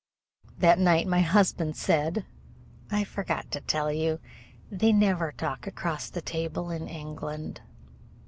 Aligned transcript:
That 0.57 0.79
night 0.79 1.05
my 1.05 1.19
husband 1.21 1.75
said: 1.77 2.25
"I 2.89 3.03
forgot 3.03 3.51
to 3.51 3.61
tell 3.61 3.91
you. 3.91 4.19
They 4.71 4.91
never 4.91 5.31
talk 5.31 5.67
across 5.67 6.09
the 6.09 6.23
table 6.23 6.71
in 6.71 6.87
England." 6.87 7.61